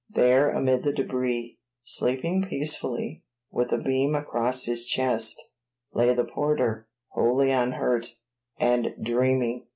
There 0.09 0.49
amid 0.49 0.81
the 0.81 0.91
debris, 0.93 1.59
sleeping 1.83 2.43
peacefully, 2.49 3.23
with 3.51 3.71
a 3.71 3.77
beam 3.77 4.15
across 4.15 4.63
his 4.65 4.83
chest, 4.83 5.39
lay 5.93 6.11
the 6.11 6.25
porter, 6.25 6.87
wholly 7.09 7.51
unhurt, 7.51 8.15
and 8.59 8.95
dreaming. 8.99 9.67